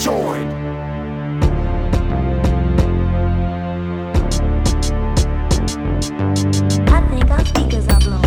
join. 0.00 0.48
I 6.88 7.00
think 7.10 7.30
our 7.30 7.44
speakers 7.44 7.86
are 7.88 8.00
blown. 8.00 8.22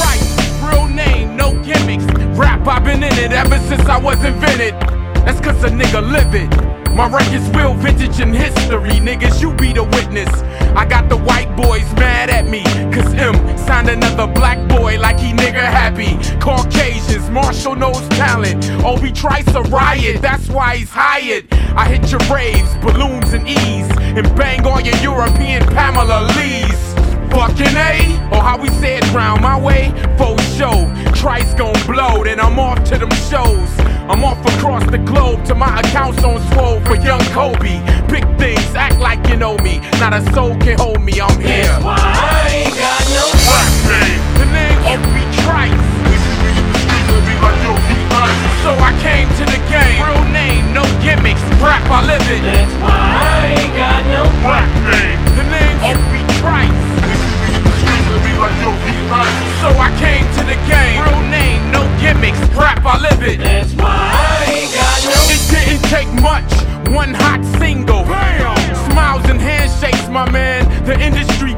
Right, 0.00 0.20
real 0.66 0.88
name, 0.88 1.36
no 1.36 1.52
gimmicks. 1.62 2.04
Rap, 2.36 2.66
I've 2.66 2.84
been 2.84 3.04
in 3.04 3.12
it 3.12 3.30
ever 3.32 3.58
since 3.68 3.82
I 3.82 3.98
was 3.98 4.24
invented. 4.24 4.74
That's 5.24 5.40
cause 5.40 5.62
a 5.62 5.68
nigga 5.68 6.02
live 6.02 6.34
it. 6.34 6.50
My 6.92 7.08
record's 7.08 7.48
real 7.50 7.74
vintage 7.74 8.18
in 8.18 8.34
history, 8.34 8.98
niggas, 8.98 9.40
you 9.40 9.54
be 9.54 9.72
the 9.72 9.84
witness. 9.84 10.28
I 10.74 10.86
got 10.86 11.08
the 11.08 11.18
white 11.18 11.54
boys 11.56 11.90
mad 11.94 12.30
at 12.30 12.48
me, 12.48 12.64
cause 13.20 13.34
M 13.34 13.58
signed 13.58 13.88
another 13.88 14.26
black 14.26 14.58
boy 14.68 14.98
like 14.98 15.18
he 15.18 15.32
nigga 15.32 15.62
happy. 15.62 16.16
Caucasians, 16.40 17.28
Marshall 17.30 17.76
knows 17.76 18.06
talent. 18.10 18.68
Oh, 18.84 18.96
Obie 18.96 19.12
Trice 19.12 19.48
a 19.54 19.62
riot, 19.62 20.20
that's 20.22 20.48
why 20.48 20.76
he's 20.76 20.90
hired. 20.90 21.46
I 21.76 21.88
hit 21.88 22.10
your 22.10 22.20
raves, 22.32 22.74
balloons 22.76 23.32
and 23.32 23.46
ease, 23.48 23.90
and 24.16 24.26
bang 24.36 24.66
all 24.66 24.80
your 24.80 24.96
European 24.96 25.62
Pamela 25.68 26.28
Lees. 26.36 26.80
Fucking 27.30 27.76
A, 27.76 28.18
or 28.32 28.42
how 28.42 28.58
we 28.60 28.68
say 28.80 28.96
it 28.98 29.12
round 29.12 29.40
my 29.40 29.58
way, 29.58 29.92
faux 30.18 30.42
show. 30.56 30.92
Trice 31.14 31.54
gon' 31.54 31.74
blow, 31.86 32.24
then 32.24 32.40
I'm 32.40 32.58
off 32.58 32.82
to 32.84 32.98
them 32.98 33.10
shows. 33.30 33.70
I'm 34.10 34.24
off 34.24 34.44
across 34.56 34.84
the 34.90 34.98
globe 34.98 35.44
to 35.44 35.54
my 35.54 35.78
accounts 35.78 36.24
on 36.24 36.40
swole 36.52 36.80
for 36.80 36.96
young 36.96 37.22
Kobe. 37.26 37.78
Big 38.08 38.26
things, 38.36 38.74
act 38.74 38.98
like 38.98 39.24
you 39.28 39.36
know 39.36 39.56
me. 39.58 39.78
Not 40.00 40.12
a 40.12 40.32
soul 40.32 40.56
can 40.56 40.76
hold 40.76 41.02
me, 41.02 41.20
I'm 41.20 41.40
here. 41.40 42.29
Man, 43.90 44.18
the 44.38 44.46
name 44.54 44.78
Obie 44.86 45.28
Trice. 45.42 45.90
So 48.62 48.76
I 48.76 48.92
came 49.02 49.26
to 49.40 49.44
the 49.50 49.60
game, 49.72 49.98
real 50.04 50.24
name, 50.30 50.72
no 50.72 50.84
gimmicks. 51.02 51.40
Rap, 51.58 51.82
I 51.90 52.04
live 52.06 52.22
it. 52.30 52.42
That's 52.44 52.74
why 52.78 52.92
I 52.92 53.56
ain't 53.56 53.74
got 53.74 54.00
no 54.14 54.22
Black 54.44 54.68
man, 54.86 55.16
the 55.34 55.44
name 55.48 55.76
Obie 55.90 56.26
Trice. 56.38 56.90
So 59.60 59.68
I 59.76 59.92
came 60.00 60.24
to 60.38 60.42
the 60.48 60.56
game. 60.64 61.02
Real 61.04 61.20
name, 61.28 61.60
no 61.72 61.84
gimmicks. 62.00 62.38
Rap, 62.56 62.84
I 62.84 62.96
live 63.00 63.22
it. 63.22 63.40
That's 63.40 63.74
why 63.74 63.92
I 63.92 64.44
ain't 64.48 64.72
got 64.72 64.96
no 65.04 65.20
It 65.28 65.42
didn't 65.52 65.84
take 65.92 66.08
much. 66.22 66.48
One 66.94 67.12
hot 67.12 67.44
single. 67.58 68.04
Smiles 68.88 69.24
and 69.28 69.40
handshakes, 69.40 70.08
my 70.08 70.30
man. 70.30 70.64
The 70.84 70.98
industry 70.98 71.49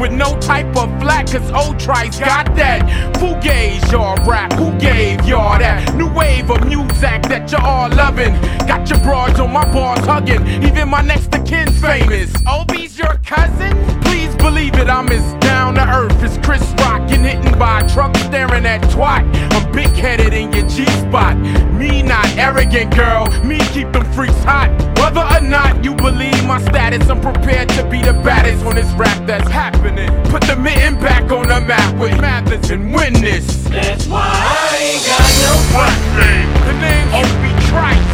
With 0.00 0.12
no 0.12 0.40
type 0.40 0.74
of 0.78 0.88
flack, 0.98 1.26
cause 1.26 1.50
old 1.50 1.78
Trice 1.78 2.18
got 2.18 2.46
that. 2.56 2.88
Who 3.18 3.38
gave 3.42 3.86
y'all 3.92 4.16
rap? 4.26 4.50
Who 4.54 4.72
gave 4.78 5.26
y'all 5.26 5.58
that? 5.58 5.94
New 5.94 6.10
wave 6.14 6.50
of 6.50 6.66
music 6.66 7.20
that 7.28 7.52
you're 7.52 7.60
all 7.60 7.90
loving. 7.90 8.32
Got 8.66 8.88
your 8.88 8.98
broads 9.00 9.38
on 9.38 9.52
my 9.52 9.70
bars 9.70 10.00
hugging. 10.06 10.46
Even 10.64 10.88
my 10.88 11.02
next 11.02 11.30
to 11.32 11.42
kin's 11.42 11.78
famous. 11.82 12.32
Oh, 12.46 12.62
Obie's 12.62 12.98
your 12.98 13.20
cousin? 13.26 13.76
Please 14.00 14.34
believe 14.36 14.74
it, 14.76 14.88
I'm 14.88 15.06
as 15.08 15.34
down 15.40 15.74
to 15.74 15.86
earth 15.86 16.22
as 16.22 16.38
Chris 16.38 16.62
Rock. 16.78 17.06
Getting 17.06 17.42
hit 17.42 17.58
by 17.58 17.80
a 17.80 17.88
truck 17.90 18.16
staring 18.16 18.64
at 18.64 18.80
twat. 18.84 19.22
I'm 19.52 19.70
big 19.70 19.88
headed 19.88 20.32
in 20.32 20.50
your 20.54 20.66
G 20.66 20.86
spot. 20.86 21.36
Me 21.76 22.02
not 22.02 22.24
arrogant, 22.60 22.94
girl. 22.94 23.26
Me 23.44 23.58
keep 23.72 23.90
them 23.92 24.04
freaks 24.12 24.42
hot. 24.44 24.70
Whether 24.98 25.20
or 25.20 25.40
not 25.40 25.82
you 25.82 25.94
believe 25.94 26.44
my 26.46 26.60
status, 26.60 27.08
I'm 27.08 27.20
prepared 27.20 27.68
to 27.70 27.88
be 27.88 28.02
the 28.02 28.12
baddest 28.12 28.64
on 28.64 28.74
this 28.76 28.90
rap 28.94 29.26
that's 29.26 29.48
happening. 29.48 30.10
Put 30.24 30.42
the 30.42 30.56
mitten 30.56 30.98
back 31.00 31.30
on 31.32 31.48
the 31.48 31.60
map 31.60 31.96
with 31.98 32.20
Mathers 32.20 32.70
and 32.70 32.92
win 32.92 33.14
this. 33.14 33.64
That's 33.64 34.06
why 34.06 34.28
I 34.28 34.76
ain't 34.76 35.04
got 35.08 35.28
no 35.40 35.52
Black 35.72 36.00
name, 36.20 36.48
the 36.68 36.74
name 36.84 37.08
Obie 37.16 37.56
Trice. 37.68 38.10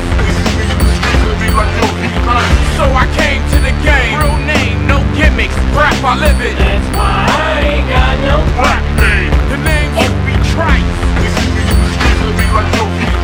So 2.76 2.84
I 2.84 3.08
came 3.16 3.40
to 3.50 3.58
the 3.64 3.72
game. 3.82 4.20
Real 4.20 4.38
name, 4.46 4.86
no 4.86 5.00
gimmicks. 5.16 5.56
Rap, 5.74 5.96
I 6.04 6.14
live 6.20 6.40
it. 6.40 6.56
That's 6.56 6.86
why 6.94 7.26
I 7.28 7.60
ain't 7.66 7.88
got 7.88 8.14
no 8.22 8.36
Black 8.60 8.84
name, 9.00 9.32
the 9.50 9.58
name 9.64 9.90
Obie 9.96 10.38
Trice. 10.52 10.96
So 12.76 13.15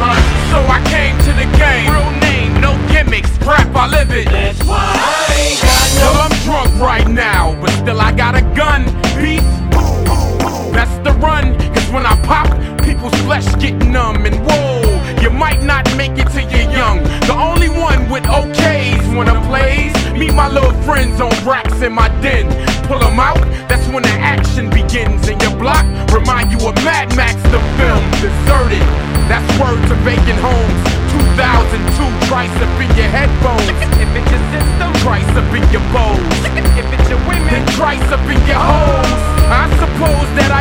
right 6.92 7.08
now, 7.08 7.58
but 7.58 7.70
still 7.70 7.98
I 7.98 8.12
got 8.12 8.34
a 8.34 8.42
gun. 8.54 8.84
That's 10.76 10.96
the 11.06 11.12
run. 11.24 11.56
Cause 11.74 11.88
when 11.90 12.04
I 12.04 12.14
pop, 12.28 12.48
people's 12.84 13.18
flesh 13.24 13.48
get 13.62 13.76
numb. 13.96 14.26
And 14.28 14.36
whoa, 14.46 14.82
you 15.22 15.30
might 15.30 15.62
not 15.62 15.84
make 15.96 16.12
it 16.22 16.28
till 16.34 16.46
you're 16.52 16.70
young. 16.70 16.98
The 17.30 17.36
only 17.48 17.70
one 17.70 18.10
with 18.10 18.24
OKs 18.24 19.04
when 19.16 19.26
I 19.26 19.36
plays. 19.48 19.94
Meet 20.12 20.34
my 20.34 20.48
little 20.48 20.76
friends 20.82 21.18
on 21.18 21.32
racks 21.48 21.80
in 21.80 21.94
my 21.94 22.08
den. 22.20 22.44
Pull 22.88 22.98
them 22.98 23.18
out, 23.18 23.40
that's 23.70 23.88
when 23.88 24.02
the 24.02 24.16
action 24.36 24.68
begins. 24.68 25.28
And 25.28 25.40
your 25.40 25.56
block 25.56 25.86
remind 26.12 26.52
you 26.52 26.60
of 26.68 26.74
Mad 26.84 27.08
Max, 27.16 27.36
the 27.54 27.60
film. 27.80 28.04
Deserted, 28.20 28.84
that's 29.32 29.48
word 29.56 29.80
to 29.88 29.96
vacant 30.04 30.40
homes. 30.44 30.80
2002, 31.12 32.28
trice 32.28 32.56
up 32.64 32.80
in 32.84 32.90
your 33.00 33.08
headphones. 33.16 33.92
Your 34.32 34.38
system, 34.52 34.92
trice 35.02 35.28
up 35.36 35.52
in 35.52 35.64
your 35.72 35.82
bows. 35.92 36.61
Women, 37.28 37.66
trice 37.76 38.00
up 38.12 38.24
in 38.30 38.40
your 38.46 38.56
hoes. 38.56 39.22
I 39.52 39.68
suppose 39.76 40.28
that 40.38 40.51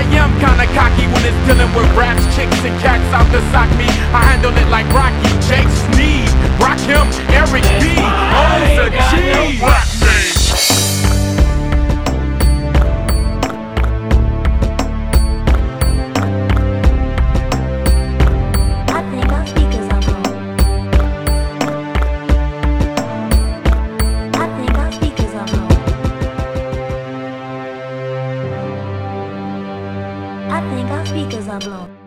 Pueblo. 31.51 32.00